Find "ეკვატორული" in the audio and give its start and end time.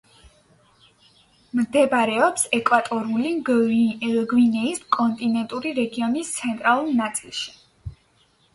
2.59-3.35